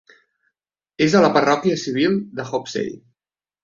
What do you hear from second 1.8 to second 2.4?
civil